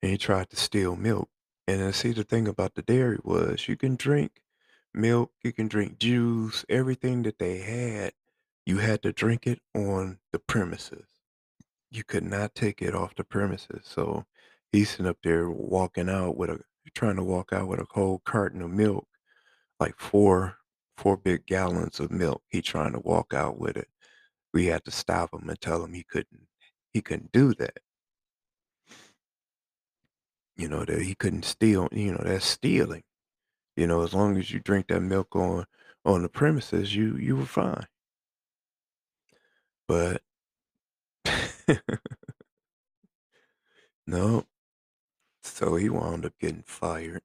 And 0.02 0.12
he 0.12 0.18
tried 0.18 0.50
to 0.50 0.56
steal 0.56 0.96
milk. 0.96 1.30
And 1.68 1.82
I 1.84 1.92
see, 1.92 2.12
the 2.12 2.24
thing 2.24 2.48
about 2.48 2.76
the 2.76 2.82
dairy 2.82 3.20
was 3.24 3.68
you 3.68 3.76
can 3.78 3.96
drink 3.96 4.42
milk, 4.94 5.32
you 5.44 5.54
can 5.54 5.68
drink 5.68 6.00
juice, 6.00 6.66
everything 6.70 7.24
that 7.24 7.38
they 7.38 7.60
had, 7.60 8.14
you 8.66 8.78
had 8.78 9.02
to 9.04 9.14
drink 9.14 9.48
it 9.48 9.60
on 9.76 10.20
the 10.32 10.40
premises. 10.40 11.06
You 11.92 12.04
could 12.04 12.24
not 12.24 12.56
take 12.56 12.82
it 12.82 12.96
off 12.96 13.16
the 13.16 13.24
premises, 13.24 13.82
so 13.84 14.26
he's 14.72 14.92
sitting 14.92 15.08
up 15.08 15.18
there 15.24 15.50
walking 15.50 16.10
out 16.10 16.38
with 16.38 16.50
a 16.52 16.60
trying 16.96 17.16
to 17.16 17.24
walk 17.24 17.54
out 17.54 17.68
with 17.68 17.80
a 17.80 17.86
whole 17.92 18.20
carton 18.26 18.62
of 18.62 18.72
milk, 18.72 19.08
like 19.80 19.98
4 20.00 20.58
4 20.98 21.18
big 21.18 21.46
gallons 21.46 22.00
of 22.00 22.12
milk, 22.12 22.44
he 22.50 22.62
trying 22.62 22.92
to 22.94 23.00
walk 23.00 23.34
out 23.34 23.58
with 23.58 23.78
it. 23.78 23.88
We 24.54 24.66
had 24.66 24.84
to 24.86 24.92
stop 24.92 25.34
him 25.34 25.48
and 25.50 25.60
tell 25.62 25.84
him 25.84 25.94
he 25.94 26.04
couldn't 26.04 26.48
he 26.92 27.02
couldn't 27.02 27.32
do 27.32 27.54
that. 27.56 27.80
You 30.58 30.68
know, 30.68 30.84
that 30.86 31.02
he 31.02 31.16
couldn't 31.16 31.46
steal 31.46 31.88
you 31.92 32.12
know, 32.14 32.22
that's 32.24 32.46
stealing. 32.46 33.04
You 33.78 33.88
know, 33.88 34.04
as 34.04 34.14
long 34.14 34.38
as 34.38 34.52
you 34.52 34.60
drink 34.60 34.88
that 34.90 35.02
milk 35.02 35.36
on 35.36 35.66
on 36.06 36.24
the 36.24 36.30
premises, 36.30 36.96
you 36.96 37.16
you 37.18 37.38
were 37.38 37.46
fine. 37.46 37.86
But 39.90 40.22
No. 44.08 44.46
So 45.44 45.76
he 45.76 45.90
wound 45.90 46.26
up 46.26 46.34
getting 46.40 46.64
fired. 46.64 47.24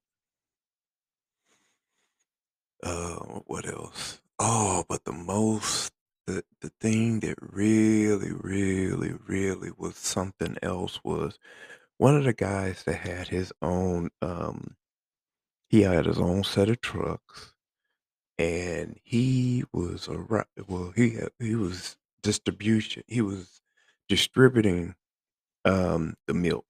Uh, 2.82 3.16
what 3.46 3.66
else? 3.66 4.20
Oh, 4.38 4.84
but 4.88 5.04
the 5.04 5.12
most 5.12 5.92
the 6.26 6.44
the 6.60 6.70
thing 6.80 7.20
that 7.20 7.36
really, 7.40 8.32
really, 8.32 9.12
really 9.26 9.70
was 9.76 9.96
something 9.96 10.56
else 10.62 11.00
was 11.04 11.38
one 11.98 12.16
of 12.16 12.24
the 12.24 12.32
guys 12.34 12.84
that 12.84 12.96
had 12.96 13.28
his 13.28 13.52
own, 13.62 14.10
um 14.22 14.76
he 15.68 15.82
had 15.82 16.06
his 16.06 16.18
own 16.18 16.44
set 16.44 16.70
of 16.70 16.80
trucks, 16.80 17.54
and 18.38 18.98
he 19.04 19.64
was 19.72 20.08
a 20.08 20.18
well, 20.68 20.92
he 20.96 21.10
had 21.16 21.30
he 21.40 21.54
was 21.56 21.96
distribution 22.24 23.04
he 23.06 23.20
was 23.20 23.60
distributing, 24.08 24.94
um, 25.64 26.14
the 26.26 26.34
milk. 26.34 26.64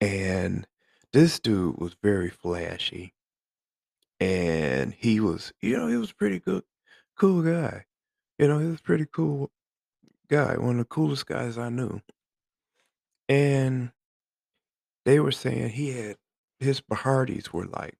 And 0.00 0.66
this 1.12 1.40
dude 1.40 1.78
was 1.78 1.96
very 2.02 2.30
flashy. 2.30 3.14
And 4.20 4.94
he 4.94 5.18
was 5.20 5.52
you 5.60 5.76
know, 5.76 5.88
he 5.88 5.96
was 5.96 6.12
pretty 6.12 6.38
good 6.38 6.62
cool 7.18 7.42
guy. 7.42 7.86
You 8.38 8.48
know, 8.48 8.58
he 8.58 8.66
was 8.66 8.80
pretty 8.80 9.06
cool 9.10 9.50
guy, 10.28 10.56
one 10.56 10.72
of 10.72 10.78
the 10.78 10.84
coolest 10.84 11.26
guys 11.26 11.58
I 11.58 11.68
knew. 11.68 12.00
And 13.28 13.92
they 15.04 15.20
were 15.20 15.32
saying 15.32 15.70
he 15.70 15.90
had 15.90 16.16
his 16.60 16.80
parties 16.80 17.52
were 17.52 17.66
like 17.66 17.98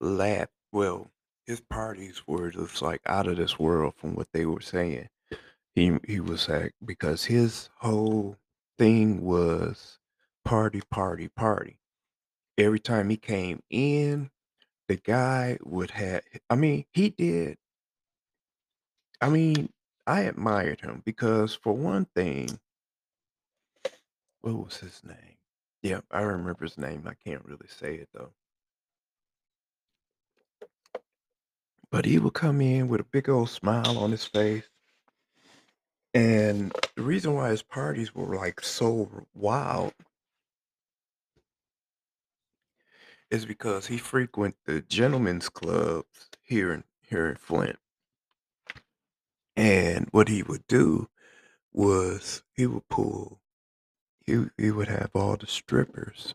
lap 0.00 0.50
well, 0.72 1.10
his 1.46 1.60
parties 1.60 2.22
were 2.26 2.50
just, 2.50 2.82
like, 2.82 3.00
out 3.06 3.26
of 3.26 3.36
this 3.36 3.58
world 3.58 3.94
from 3.96 4.14
what 4.14 4.28
they 4.32 4.44
were 4.44 4.60
saying. 4.60 5.08
He 5.76 5.92
he 6.08 6.20
was 6.20 6.48
like 6.48 6.74
because 6.84 7.26
his 7.26 7.68
whole 7.80 8.38
thing 8.78 9.22
was 9.22 9.98
party, 10.44 10.80
party, 10.90 11.28
party. 11.28 11.78
Every 12.58 12.80
time 12.80 13.10
he 13.10 13.18
came 13.18 13.62
in, 13.70 14.30
the 14.88 14.96
guy 14.96 15.58
would 15.64 15.90
have 15.92 16.22
I 16.50 16.56
mean, 16.56 16.86
he 16.94 17.10
did 17.10 17.58
I 19.20 19.28
mean, 19.28 19.70
I 20.06 20.22
admired 20.22 20.80
him 20.80 21.02
because 21.04 21.54
for 21.54 21.74
one 21.74 22.06
thing 22.16 22.58
what 24.40 24.54
was 24.54 24.78
his 24.78 25.02
name? 25.04 25.36
Yeah, 25.82 26.00
I 26.10 26.22
remember 26.22 26.64
his 26.64 26.78
name, 26.78 27.06
I 27.06 27.14
can't 27.14 27.44
really 27.44 27.68
say 27.68 27.96
it 27.96 28.08
though. 28.14 28.32
But 31.90 32.06
he 32.06 32.18
would 32.18 32.34
come 32.34 32.62
in 32.62 32.88
with 32.88 33.02
a 33.02 33.04
big 33.04 33.28
old 33.28 33.50
smile 33.50 33.98
on 33.98 34.10
his 34.10 34.24
face 34.24 34.64
and 36.16 36.72
the 36.96 37.02
reason 37.02 37.34
why 37.34 37.50
his 37.50 37.62
parties 37.62 38.14
were, 38.14 38.34
like, 38.36 38.60
so 38.62 39.26
wild 39.34 39.92
is 43.30 43.44
because 43.44 43.86
he 43.88 43.98
frequent 43.98 44.56
the 44.64 44.80
gentlemen's 44.82 45.50
clubs 45.50 46.28
here 46.42 46.72
in 46.72 46.84
here 47.02 47.28
in 47.28 47.36
Flint. 47.36 47.78
And 49.56 50.08
what 50.12 50.28
he 50.28 50.42
would 50.42 50.66
do 50.68 51.08
was 51.72 52.42
he 52.54 52.66
would 52.66 52.88
pull 52.88 53.40
he 54.26 54.46
he 54.58 54.70
would 54.70 54.88
have 54.88 55.10
all 55.14 55.36
the 55.36 55.46
strippers 55.46 56.34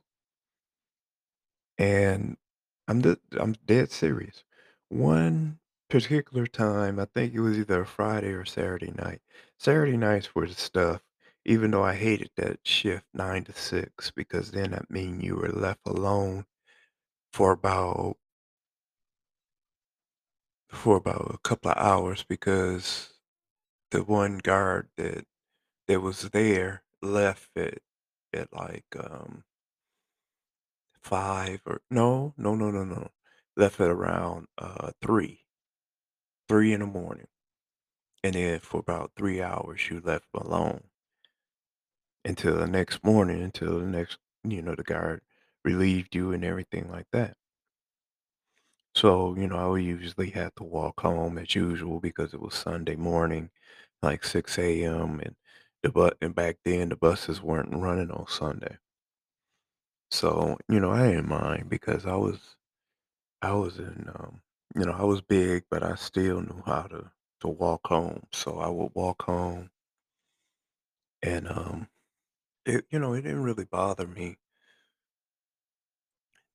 and 1.77 2.37
I'm 2.87 3.01
d 3.01 3.15
I'm 3.39 3.55
dead 3.65 3.91
serious. 3.91 4.43
One 4.89 5.59
particular 5.89 6.47
time, 6.47 6.99
I 6.99 7.05
think 7.05 7.33
it 7.33 7.39
was 7.41 7.57
either 7.57 7.81
a 7.81 7.87
Friday 7.87 8.29
or 8.33 8.45
Saturday 8.45 8.91
night. 8.91 9.21
Saturday 9.61 9.95
nights 9.95 10.33
were 10.33 10.47
the 10.47 10.55
stuff, 10.55 11.03
even 11.45 11.69
though 11.69 11.83
I 11.83 11.93
hated 11.93 12.31
that 12.35 12.65
shift 12.67 13.05
9 13.13 13.43
to 13.43 13.53
6 13.53 14.09
because 14.09 14.49
then 14.49 14.71
that 14.71 14.89
mean 14.89 15.21
you 15.21 15.35
were 15.35 15.49
left 15.49 15.81
alone 15.85 16.47
for 17.33 17.51
about 17.51 18.17
for 20.69 20.97
about 20.97 21.29
a 21.35 21.37
couple 21.47 21.69
of 21.69 21.77
hours 21.77 22.23
because 22.23 23.13
the 23.91 24.03
one 24.03 24.39
guard 24.39 24.89
that 24.97 25.25
that 25.87 26.01
was 26.01 26.21
there 26.31 26.83
left 27.01 27.49
at 27.57 27.79
at, 28.33 28.53
like, 28.53 28.85
um 28.99 29.43
5 31.01 31.61
or 31.67 31.81
no, 31.91 32.33
no, 32.37 32.55
no, 32.55 32.71
no, 32.71 32.83
no, 32.83 33.11
left 33.55 33.79
at 33.79 33.89
around, 33.89 34.47
uh, 34.57 34.91
3. 35.01 35.45
3 36.47 36.73
in 36.73 36.79
the 36.81 36.87
morning. 36.87 37.27
And 38.23 38.33
then 38.33 38.59
for 38.61 38.79
about 38.79 39.11
3 39.15 39.43
hours, 39.43 39.91
you 39.91 39.99
left 39.99 40.29
alone 40.33 40.89
until 42.25 42.57
the 42.57 42.65
next 42.67 43.03
morning, 43.03 43.41
until 43.43 43.79
the 43.79 43.85
next 43.85 44.17
you 44.43 44.61
know, 44.61 44.73
the 44.75 44.81
guard 44.83 45.21
relieved 45.63 46.15
you 46.15 46.31
and 46.33 46.43
everything 46.43 46.89
like 46.89 47.05
that. 47.11 47.37
So, 48.95 49.35
you 49.35 49.47
know, 49.47 49.57
I 49.57 49.67
would 49.67 49.83
usually 49.83 50.29
have 50.29 50.55
to 50.55 50.63
walk 50.63 51.01
home 51.01 51.37
as 51.37 51.55
usual 51.55 51.99
because 51.99 52.33
it 52.33 52.39
was 52.39 52.53
Sunday 52.55 52.95
morning, 52.95 53.51
like 54.01 54.23
6 54.23 54.81
AM, 54.85 55.19
and 55.19 55.35
the 55.83 55.89
bu 55.91 56.11
and 56.21 56.33
back 56.33 56.59
then, 56.63 56.87
the 56.87 56.95
buses 56.95 57.41
weren't 57.41 57.75
running 57.75 58.11
on 58.11 58.27
Sunday. 58.27 58.77
So, 60.11 60.57
you 60.69 60.79
know, 60.79 60.91
I 60.91 61.07
didn't 61.07 61.27
mind 61.29 61.69
because 61.69 62.05
I 62.05 62.15
was 62.15 62.55
I 63.41 63.53
was 63.53 63.79
in, 63.79 64.09
um, 64.15 64.41
you 64.75 64.85
know, 64.85 64.93
I 64.93 65.03
was 65.03 65.21
big, 65.21 65.65
but 65.69 65.83
I 65.83 65.95
still 65.95 66.41
knew 66.41 66.63
how 66.65 66.83
to 66.83 67.11
to 67.41 67.47
walk 67.49 67.87
home. 67.87 68.27
So 68.31 68.59
I 68.59 68.69
would 68.69 68.95
walk 68.95 69.23
home 69.23 69.71
and 71.23 71.47
um 71.47 71.87
it 72.65 72.85
you 72.91 72.99
know, 72.99 73.13
it 73.13 73.23
didn't 73.23 73.43
really 73.43 73.65
bother 73.65 74.07
me. 74.07 74.37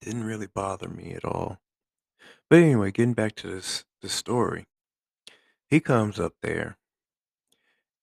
Didn't 0.01 0.25
really 0.25 0.47
bother 0.47 0.89
me 0.89 1.13
at 1.13 1.23
all. 1.27 1.61
But 2.51 2.61
anyway, 2.61 2.93
getting 2.93 3.15
back 3.15 3.37
to 3.37 3.49
this 3.49 3.85
this 4.03 4.15
story. 4.15 4.67
He 5.69 5.79
comes 5.79 6.19
up 6.19 6.35
there 6.43 6.77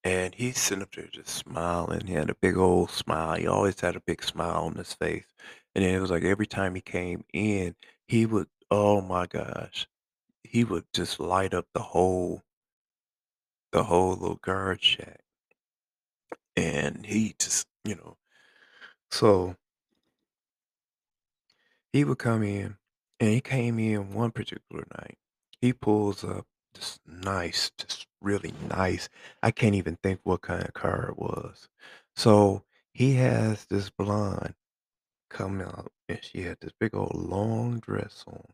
and 0.04 0.34
he's 0.34 0.58
sitting 0.58 0.82
up 0.82 0.94
there 0.94 1.06
just 1.08 1.28
smiling. 1.30 2.06
He 2.06 2.12
had 2.14 2.30
a 2.30 2.34
big 2.34 2.56
old 2.56 2.90
smile. 2.90 3.34
He 3.36 3.46
always 3.46 3.80
had 3.80 3.96
a 3.96 4.00
big 4.00 4.22
smile 4.22 4.64
on 4.66 4.74
his 4.76 4.92
face. 4.94 5.26
And 5.74 5.84
then 5.84 5.94
it 5.94 6.00
was 6.00 6.10
like 6.10 6.24
every 6.24 6.46
time 6.46 6.74
he 6.74 6.80
came 6.80 7.24
in, 7.32 7.74
he 8.06 8.26
would 8.26 8.48
oh 8.70 9.00
my 9.00 9.26
gosh, 9.26 9.86
he 10.44 10.64
would 10.64 10.86
just 10.94 11.20
light 11.20 11.54
up 11.54 11.66
the 11.74 11.82
whole 11.82 12.42
the 13.74 13.82
whole 13.82 14.10
little 14.10 14.36
guard 14.36 14.80
shack. 14.80 15.20
And 16.56 17.04
he 17.04 17.34
just, 17.40 17.66
you 17.84 17.96
know, 17.96 18.16
so 19.10 19.56
he 21.92 22.04
would 22.04 22.18
come 22.18 22.44
in 22.44 22.76
and 23.18 23.30
he 23.30 23.40
came 23.40 23.80
in 23.80 24.14
one 24.14 24.30
particular 24.30 24.84
night. 24.96 25.18
He 25.60 25.72
pulls 25.72 26.22
up 26.22 26.46
this 26.72 27.00
nice, 27.04 27.72
just 27.76 28.06
really 28.22 28.54
nice. 28.68 29.08
I 29.42 29.50
can't 29.50 29.74
even 29.74 29.98
think 30.04 30.20
what 30.22 30.42
kind 30.42 30.62
of 30.62 30.72
car 30.72 31.08
it 31.08 31.18
was. 31.18 31.68
So 32.14 32.62
he 32.92 33.14
has 33.14 33.64
this 33.64 33.90
blonde 33.90 34.54
come 35.30 35.60
out 35.60 35.90
and 36.08 36.20
she 36.22 36.42
had 36.42 36.58
this 36.60 36.72
big 36.78 36.94
old 36.94 37.16
long 37.16 37.80
dress 37.80 38.22
on. 38.28 38.44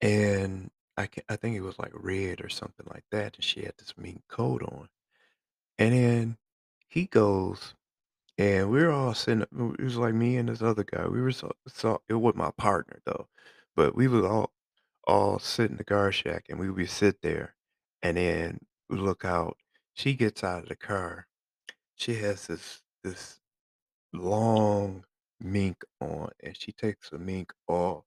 And 0.00 0.70
I 0.98 1.06
can 1.08 1.24
I 1.30 1.36
think 1.36 1.56
it 1.56 1.62
was 1.62 1.78
like 1.80 1.92
red 1.94 2.42
or 2.44 2.50
something 2.50 2.86
like 2.90 3.06
that. 3.12 3.36
And 3.36 3.44
she 3.44 3.62
had 3.64 3.74
this 3.78 3.94
mink 3.98 4.22
coat 4.28 4.62
on. 4.64 4.90
And 5.78 5.94
then 5.94 6.38
he 6.88 7.06
goes 7.06 7.74
And 8.38 8.70
we 8.70 8.82
were 8.84 8.92
all 8.92 9.14
sitting 9.14 9.42
it 9.42 9.82
was 9.82 9.96
like 9.98 10.14
me 10.14 10.36
and 10.38 10.48
this 10.48 10.62
other 10.62 10.84
guy. 10.84 11.06
We 11.08 11.22
were 11.22 11.32
so 11.32 11.52
so 11.68 12.02
it 12.08 12.14
was 12.14 12.34
my 12.36 12.52
partner 12.52 13.00
though, 13.06 13.28
but 13.76 13.94
we 13.96 14.08
would 14.08 14.24
all 14.24 14.52
all 15.06 15.38
sit 15.40 15.70
in 15.72 15.78
the 15.78 15.84
guard 15.84 16.14
shack 16.16 16.46
and 16.50 16.58
we 16.60 16.70
would 16.70 16.90
sit 16.90 17.22
there 17.22 17.56
and 18.02 18.16
then 18.18 18.60
we 18.90 18.98
look 18.98 19.24
out. 19.24 19.58
She 19.94 20.14
gets 20.14 20.44
out 20.44 20.64
of 20.64 20.68
the 20.70 20.76
car. 20.76 21.28
She 21.96 22.14
has 22.16 22.46
this 22.48 22.82
this 23.04 23.40
long 24.14 25.04
mink 25.40 25.84
on 26.00 26.30
and 26.42 26.56
she 26.58 26.72
takes 26.72 27.10
the 27.10 27.18
mink 27.18 27.52
off 27.68 28.04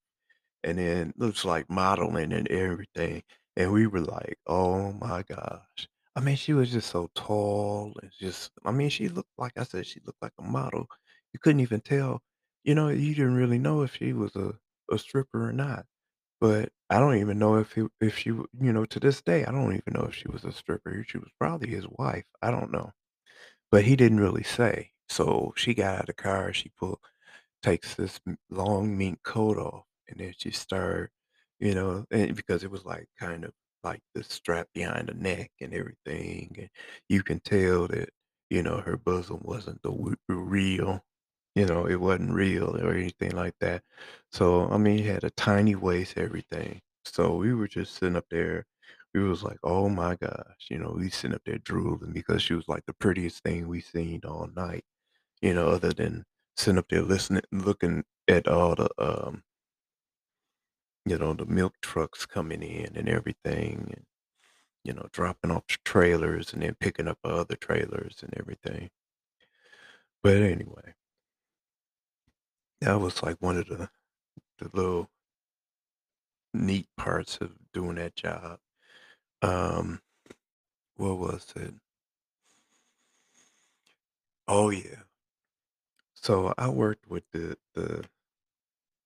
and 0.63 0.77
then 0.77 1.13
looks 1.17 1.45
like 1.45 1.69
modeling 1.69 2.33
and 2.33 2.47
everything. 2.49 3.23
And 3.57 3.71
we 3.73 3.87
were 3.87 4.01
like, 4.01 4.37
"Oh 4.47 4.93
my 4.93 5.23
gosh." 5.23 5.87
I 6.15 6.19
mean, 6.21 6.35
she 6.35 6.53
was 6.53 6.71
just 6.71 6.89
so 6.89 7.09
tall 7.15 7.93
and 8.01 8.11
just 8.19 8.51
I 8.65 8.71
mean, 8.71 8.89
she 8.89 9.09
looked 9.09 9.29
like 9.37 9.53
I 9.57 9.63
said, 9.63 9.85
she 9.87 9.99
looked 10.05 10.21
like 10.21 10.33
a 10.39 10.43
model. 10.43 10.87
You 11.33 11.39
couldn't 11.39 11.61
even 11.61 11.81
tell, 11.81 12.21
you 12.63 12.75
know, 12.75 12.89
you 12.89 13.13
didn't 13.15 13.35
really 13.35 13.59
know 13.59 13.81
if 13.83 13.95
she 13.95 14.13
was 14.13 14.35
a 14.35 14.53
a 14.91 14.97
stripper 14.99 15.47
or 15.49 15.53
not. 15.53 15.85
But 16.41 16.71
I 16.89 16.99
don't 16.99 17.17
even 17.17 17.39
know 17.39 17.55
if 17.57 17.73
he 17.73 17.87
if 18.01 18.17
she 18.17 18.29
you 18.31 18.47
know, 18.73 18.85
to 18.85 18.99
this 18.99 19.21
day, 19.21 19.45
I 19.45 19.51
don't 19.51 19.73
even 19.75 19.93
know 19.93 20.05
if 20.07 20.15
she 20.15 20.27
was 20.29 20.43
a 20.45 20.51
stripper. 20.51 21.05
She 21.07 21.17
was 21.19 21.29
probably 21.39 21.69
his 21.69 21.87
wife. 21.89 22.25
I 22.41 22.51
don't 22.51 22.71
know. 22.71 22.91
But 23.71 23.85
he 23.85 23.95
didn't 23.95 24.19
really 24.19 24.43
say. 24.43 24.91
So 25.09 25.53
she 25.57 25.73
got 25.73 25.95
out 25.95 26.01
of 26.01 26.05
the 26.07 26.13
car, 26.13 26.53
she 26.53 26.69
pulled 26.69 26.99
takes 27.63 27.95
this 27.95 28.19
long 28.49 28.97
mink 28.97 29.23
coat 29.23 29.57
off, 29.57 29.85
and 30.07 30.19
then 30.19 30.33
she 30.37 30.51
started, 30.51 31.09
you 31.59 31.75
know 31.75 32.05
and 32.11 32.35
because 32.35 32.63
it 32.63 32.71
was, 32.71 32.85
like, 32.85 33.07
kind 33.19 33.45
of 33.45 33.53
like 33.83 34.01
the 34.15 34.23
strap 34.23 34.67
behind 34.73 35.09
the 35.09 35.13
neck 35.15 35.51
and 35.61 35.73
everything, 35.73 36.55
and 36.59 36.69
you 37.09 37.23
can 37.23 37.39
tell 37.41 37.87
that, 37.87 38.09
you 38.49 38.61
know, 38.63 38.79
her 38.81 38.97
bosom 38.97 39.39
wasn't 39.43 39.81
the 39.83 39.91
real, 40.29 41.03
you 41.55 41.65
know, 41.65 41.85
it 41.87 41.95
wasn't 41.97 42.31
real 42.33 42.77
or 42.77 42.93
anything 42.93 43.31
like 43.31 43.55
that. 43.59 43.83
So, 44.31 44.69
I 44.71 44.77
mean, 44.77 44.97
he 44.99 45.03
had 45.05 45.23
a 45.23 45.29
tiny 45.31 45.75
waist, 45.75 46.17
everything. 46.17 46.81
So 47.05 47.35
we 47.35 47.53
were 47.53 47.67
just 47.67 47.95
sitting 47.95 48.15
up 48.15 48.25
there. 48.31 48.65
We 49.13 49.23
was 49.23 49.43
like, 49.43 49.57
"Oh 49.63 49.89
my 49.89 50.15
gosh," 50.15 50.67
you 50.69 50.77
know, 50.79 50.91
we 50.97 51.09
sitting 51.09 51.35
up 51.35 51.41
there 51.45 51.57
drooling 51.59 52.13
because 52.13 52.41
she 52.43 52.53
was, 52.53 52.67
like, 52.69 52.85
the 52.87 52.93
prettiest 52.93 53.43
thing 53.43 53.67
we 53.67 53.81
seen 53.81 54.21
all 54.25 54.47
night 54.55 54.85
you 55.41 55.53
know, 55.53 55.67
other 55.69 55.93
than 55.93 56.25
sitting 56.57 56.77
up 56.79 56.87
there 56.89 57.01
listening 57.03 57.43
looking 57.51 58.03
at 58.27 58.47
all 58.47 58.75
the, 58.75 58.89
um, 58.99 59.43
you 61.05 61.17
know, 61.17 61.33
the 61.33 61.45
milk 61.45 61.75
trucks 61.81 62.25
coming 62.25 62.63
in 62.63 62.95
and 62.95 63.09
everything 63.09 63.91
and, 63.95 64.05
you 64.83 64.93
know, 64.93 65.07
dropping 65.13 65.51
off 65.51 65.65
trailers 65.85 66.53
and 66.53 66.63
then 66.63 66.75
picking 66.79 67.07
up 67.09 67.19
other 67.25 67.55
trailers 67.57 68.23
and 68.23 68.33
everything. 68.37 68.89
But 70.23 70.37
anyway, 70.41 70.95
that 72.81 72.99
was 72.99 73.23
like 73.23 73.37
one 73.41 73.57
of 73.57 73.67
the 73.67 73.89
the 74.59 74.69
little 74.73 75.09
neat 76.53 76.87
parts 76.97 77.37
of 77.37 77.51
doing 77.73 77.95
that 77.95 78.15
job. 78.15 78.59
Um, 79.41 80.01
what 80.97 81.17
was 81.19 81.53
it? 81.55 81.73
Oh, 84.47 84.69
yeah. 84.69 85.03
So 86.13 86.53
I 86.57 86.69
worked 86.69 87.09
with 87.09 87.25
the 87.31 87.57
the 87.73 88.05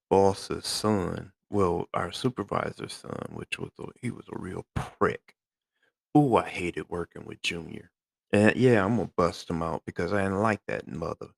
boss's 0.09 0.65
son, 0.65 1.31
well, 1.49 1.87
our 1.93 2.11
supervisor's 2.11 2.93
son, 2.93 3.27
which 3.33 3.57
was 3.59 3.71
a 3.79 3.85
he 4.01 4.11
was 4.11 4.25
a 4.31 4.37
real 4.39 4.65
prick. 4.75 5.35
Ooh, 6.17 6.35
I 6.37 6.47
hated 6.49 6.89
working 6.89 7.25
with 7.25 7.41
Junior. 7.43 7.91
And 8.33 8.55
yeah, 8.55 8.83
I'm 8.85 8.97
gonna 8.97 9.11
bust 9.17 9.49
him 9.49 9.63
out 9.63 9.83
because 9.85 10.13
I 10.13 10.23
didn't 10.23 10.41
like 10.41 10.61
that 10.67 10.87
mother. 10.87 11.29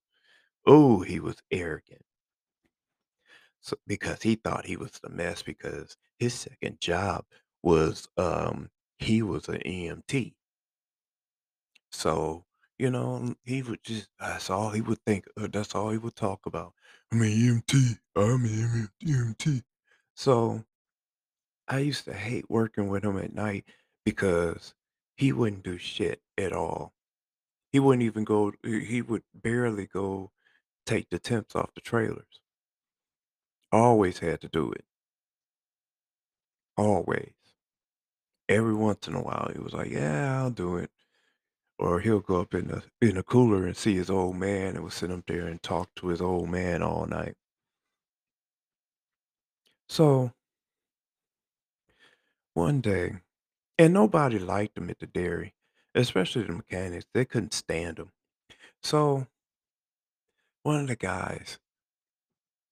Oh, 0.67 1.01
he 1.01 1.19
was 1.19 1.37
arrogant. 1.51 2.03
So 3.61 3.77
because 3.85 4.23
he 4.23 4.33
thought 4.35 4.65
he 4.65 4.77
was 4.77 4.93
the 4.99 5.09
mess 5.09 5.43
because 5.43 5.95
his 6.17 6.33
second 6.33 6.81
job 6.81 7.25
was 7.61 8.07
um 8.17 8.71
he 8.97 9.21
was 9.21 9.47
an 9.47 9.61
EMT. 9.63 10.35
So, 11.91 12.45
you 12.77 12.89
know, 12.91 13.35
he 13.43 13.61
would 13.61 13.83
just 13.83 14.09
that's 14.19 14.49
all 14.49 14.69
he 14.71 14.81
would 14.81 15.01
think. 15.05 15.25
Uh, 15.37 15.47
that's 15.51 15.75
all 15.75 15.89
he 15.91 15.97
would 15.97 16.15
talk 16.15 16.45
about. 16.45 16.73
I'm 17.11 17.21
an 17.21 17.27
EMT. 17.29 17.99
I'm 18.15 18.45
an 18.45 18.89
EMT. 19.03 19.63
So 20.17 20.65
I 21.67 21.77
used 21.79 22.05
to 22.05 22.13
hate 22.13 22.49
working 22.49 22.87
with 22.87 23.05
him 23.05 23.19
at 23.19 23.35
night 23.35 23.65
because 24.03 24.73
he 25.15 25.31
wouldn't 25.31 25.63
do 25.63 25.77
shit 25.77 26.23
at 26.39 26.53
all. 26.53 26.93
He 27.71 27.79
wouldn't 27.79 28.03
even 28.03 28.23
go 28.23 28.53
he 28.63 29.03
would 29.03 29.23
barely 29.35 29.85
go 29.85 30.31
take 30.87 31.09
the 31.11 31.19
temps 31.19 31.55
off 31.55 31.75
the 31.75 31.81
trailers. 31.81 32.41
Always 33.71 34.17
had 34.19 34.41
to 34.41 34.49
do 34.49 34.71
it. 34.71 34.85
Always. 36.77 37.33
Every 38.49 38.73
once 38.73 39.07
in 39.07 39.13
a 39.13 39.21
while, 39.21 39.51
he 39.53 39.59
was 39.59 39.73
like, 39.73 39.89
"Yeah, 39.91 40.41
I'll 40.41 40.51
do 40.51 40.77
it." 40.77 40.91
Or 41.79 42.01
he'll 42.01 42.21
go 42.21 42.41
up 42.41 42.53
in 42.55 42.67
the 42.69 42.83
in 43.01 43.15
the 43.15 43.23
cooler 43.23 43.65
and 43.67 43.77
see 43.77 43.95
his 43.95 44.09
old 44.09 44.37
man 44.37 44.75
and 44.75 44.83
would 44.83 44.93
sit 44.93 45.11
up 45.11 45.25
there 45.27 45.47
and 45.47 45.61
talk 45.61 45.93
to 45.95 46.07
his 46.07 46.21
old 46.21 46.49
man 46.49 46.81
all 46.83 47.05
night. 47.07 47.37
So, 49.89 50.33
one 52.53 52.81
day 52.81 53.21
and 53.77 53.93
nobody 53.93 54.39
liked 54.39 54.77
him 54.77 54.89
at 54.89 54.99
the 54.99 55.07
dairy, 55.07 55.55
especially 55.95 56.43
the 56.43 56.53
mechanics, 56.53 57.05
they 57.13 57.25
couldn't 57.25 57.53
stand 57.53 57.99
him. 57.99 58.11
So, 58.83 59.27
one 60.63 60.81
of 60.81 60.87
the 60.87 60.95
guys, 60.95 61.59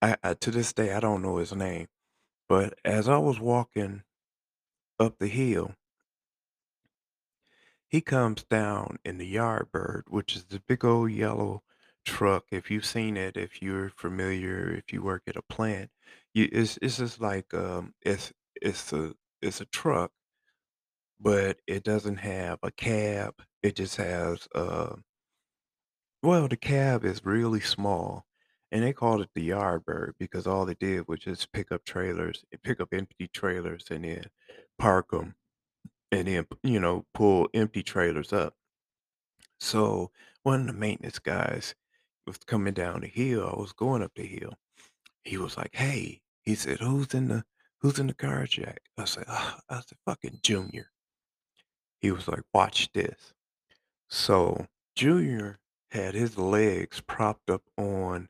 I 0.02 0.18
I 0.24 0.34
to 0.36 0.52
this 0.52 0.74
day, 0.74 0.94
I 0.94 1.00
don't 1.02 1.22
know 1.22 1.38
his 1.38 1.54
name, 1.54 1.88
but 2.50 2.78
as 2.86 3.10
I 3.10 3.18
was 3.18 3.40
walking 3.40 4.04
up 5.00 5.20
the 5.20 5.28
hill 5.28 5.74
He 7.88 8.02
comes 8.02 8.44
down 8.44 9.00
in 9.06 9.18
the 9.18 9.36
Yardbird, 9.36 10.04
which 10.10 10.36
is 10.36 10.46
the 10.46 10.60
big 10.60 10.86
old 10.86 11.12
yellow 11.12 11.64
truck. 12.06 12.46
If 12.52 12.70
you've 12.70 12.86
seen 12.86 13.18
it, 13.18 13.38
if 13.38 13.62
you're 13.62 13.90
familiar, 13.90 14.70
if 14.72 14.94
you 14.94 15.02
work 15.02 15.24
at 15.28 15.36
a 15.36 15.42
plant, 15.42 15.92
you 16.36 16.50
it's 16.54 16.80
it's 16.84 16.98
just 17.00 17.22
like, 17.22 17.54
um, 17.56 17.96
it's 18.04 18.34
it's 18.62 18.94
a 18.94 19.16
it's 19.44 19.62
a 19.62 19.66
truck, 19.68 20.12
but 21.20 21.60
it 21.68 21.84
doesn't 21.84 22.18
have 22.18 22.60
a 22.64 22.72
cab. 22.72 23.36
It 23.64 23.76
just 23.76 23.96
has, 23.98 24.48
uh 24.54 24.96
well, 26.22 26.48
the 26.48 26.58
cab 26.58 27.06
is 27.06 27.24
really 27.24 27.60
small, 27.62 28.26
and 28.72 28.84
they 28.84 28.92
called 28.94 29.22
it 29.22 29.30
the 29.34 29.50
Yardbird 29.50 30.14
because 30.20 30.46
all 30.48 30.66
they 30.66 30.74
did 30.76 31.08
was 31.08 31.20
just 31.20 31.52
pick 31.54 31.72
up 31.72 31.86
trailers 31.86 32.44
and 32.52 32.62
pick 32.64 32.80
up 32.82 32.94
empty 32.94 33.28
trailers 33.28 33.86
and 33.90 34.04
then 34.04 34.26
park 34.78 35.08
'em 35.14 35.36
and 36.12 36.28
then, 36.28 36.48
you 36.64 36.80
know, 36.80 37.06
pull 37.14 37.50
empty 37.54 37.84
trailers 37.84 38.34
up. 38.34 38.56
So, 39.60 40.12
one 40.44 40.62
of 40.62 40.68
the 40.68 40.74
maintenance 40.74 41.20
guys 41.20 41.76
was 42.26 42.38
coming 42.38 42.74
down 42.74 43.02
the 43.02 43.08
hill, 43.08 43.50
I 43.54 43.60
was 43.60 43.74
going 43.74 44.02
up 44.02 44.14
the 44.16 44.26
hill. 44.26 44.54
He 45.26 45.38
was 45.38 45.58
like, 45.58 45.76
"Hey," 45.76 46.22
he 46.46 46.56
said, 46.56 46.80
"Who's 46.80 47.14
in 47.14 47.28
the 47.30 47.46
who's 47.80 48.00
in 48.00 48.08
the 48.08 48.14
car 48.14 48.46
jack?" 48.48 48.84
I 48.98 49.06
said, 49.06 49.26
"Uh," 49.28 49.60
I 49.70 49.82
said, 49.82 49.98
"Fucking 50.06 50.40
Junior." 50.44 50.92
He 52.02 52.12
was 52.12 52.28
like, 52.28 52.44
"Watch 52.54 52.92
this." 52.94 53.34
So, 54.10 54.68
Junior 54.96 55.60
had 55.92 56.16
his 56.16 56.38
legs 56.38 57.02
propped 57.02 57.50
up 57.50 57.64
on 57.78 58.30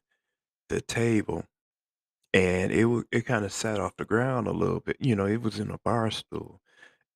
the 0.69 0.81
table, 0.81 1.47
and 2.33 2.71
it 2.71 2.87
it 3.11 3.27
kinda 3.27 3.49
sat 3.49 3.79
off 3.79 3.97
the 3.97 4.05
ground 4.05 4.47
a 4.47 4.51
little 4.53 4.81
bit, 4.81 4.97
you 5.01 5.15
know, 5.15 5.27
it 5.27 5.41
was 5.41 5.59
in 5.59 5.71
a 5.71 5.79
bar 5.79 6.11
stool, 6.11 6.61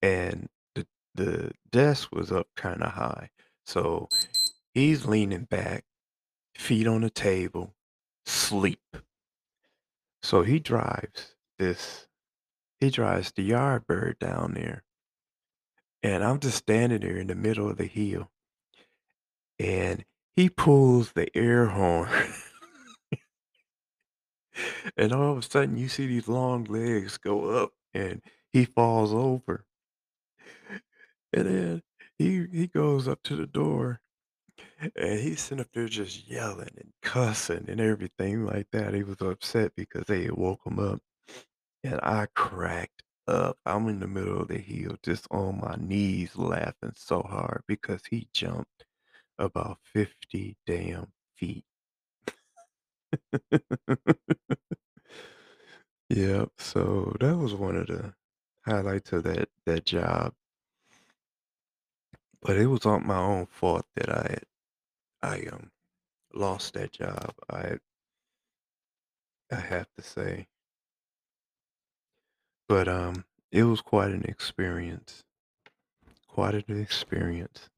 and 0.02 0.50
the 0.76 0.88
the 1.16 1.54
desk 1.72 2.12
was 2.14 2.32
up 2.32 2.50
kinda 2.58 2.90
high, 2.90 3.32
so 3.66 4.10
he's 4.74 5.06
leaning 5.06 5.46
back, 5.46 5.86
feet 6.58 6.88
on 6.88 7.02
the 7.02 7.10
table, 7.12 7.76
sleep. 8.26 8.82
So 10.22 10.44
he 10.44 10.60
drives 10.60 11.36
this 11.58 12.08
he 12.80 12.90
drives 12.90 13.32
the 13.32 13.44
yard 13.44 13.86
bird 13.88 14.18
down 14.20 14.54
there 14.54 14.84
and 16.02 16.24
I'm 16.24 16.40
just 16.40 16.58
standing 16.58 17.02
there 17.02 17.18
in 17.18 17.28
the 17.28 17.36
middle 17.36 17.70
of 17.70 17.78
the 17.78 17.86
hill 17.86 18.32
and 19.60 20.06
he 20.36 20.50
pulls 20.50 21.12
the 21.12 21.36
air 21.36 21.68
horn. 21.68 22.10
And 24.98 25.14
all 25.14 25.32
of 25.32 25.38
a 25.38 25.42
sudden, 25.42 25.78
you 25.78 25.88
see 25.88 26.08
these 26.08 26.28
long 26.28 26.66
legs 26.66 27.18
go 27.18 27.50
up, 27.50 27.72
and 27.94 28.22
he 28.52 28.66
falls 28.66 29.14
over. 29.14 29.66
And 31.32 31.46
then 31.46 31.84
he 32.18 32.46
he 32.52 32.68
goes 32.68 33.08
up 33.08 33.22
to 33.24 33.36
the 33.36 33.48
door, 33.48 34.02
and 34.96 35.20
he's 35.20 35.42
sitting 35.42 35.62
up 35.62 35.68
there 35.74 35.88
just 35.88 36.28
yelling 36.28 36.70
and 36.78 36.92
cussing 37.02 37.66
and 37.70 37.80
everything 37.82 38.46
like 38.46 38.68
that. 38.72 38.94
He 38.94 39.04
was 39.04 39.22
upset 39.22 39.74
because 39.76 40.06
they 40.08 40.24
had 40.24 40.32
woke 40.34 40.62
him 40.66 40.80
up, 40.80 41.02
and 41.84 42.00
I 42.04 42.28
cracked 42.36 43.04
up. 43.28 43.58
I'm 43.66 43.90
in 43.90 44.00
the 44.02 44.08
middle 44.08 44.42
of 44.42 44.50
the 44.50 44.60
hill 44.60 44.98
just 45.04 45.28
on 45.32 45.62
my 45.62 45.76
knees 45.80 46.36
laughing 46.38 46.94
so 46.96 47.24
hard 47.24 47.64
because 47.68 48.02
he 48.10 48.30
jumped 48.34 48.86
about 49.40 49.80
50 49.94 50.58
damn 50.68 51.12
feet. 51.38 51.66
Yep, 56.10 56.52
so 56.60 57.16
that 57.20 57.36
was 57.38 57.54
one 57.56 57.76
of 57.76 57.88
the 57.88 58.14
highlights 58.66 59.12
of 59.14 59.24
that 59.24 59.50
that 59.66 59.86
job. 59.86 60.34
But 62.42 62.58
it 62.58 62.68
was 62.68 62.86
on 62.86 63.08
my 63.08 63.18
own 63.18 63.46
fault 63.46 63.86
that 63.96 64.10
I 64.10 64.40
I, 65.22 65.42
um, 65.52 65.72
lost 66.34 66.74
that 66.76 66.92
job. 66.94 67.34
I 67.50 67.80
I 69.52 69.56
have 69.56 69.88
to 69.98 70.04
say. 70.04 70.48
But, 72.68 72.88
um, 72.88 73.26
it 73.52 73.64
was 73.64 73.82
quite 73.82 74.12
an 74.12 74.24
experience. 74.26 75.24
Quite 76.28 76.54
an 76.70 76.82
experience. 76.82 77.70